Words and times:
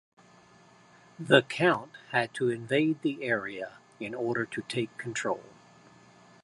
The 1.19 1.43
count 1.43 1.91
had 2.09 2.33
to 2.33 2.49
invade 2.49 3.03
the 3.03 3.21
area 3.21 3.77
in 3.99 4.15
order 4.15 4.47
to 4.47 4.61
take 4.63 4.97
control. 4.97 5.43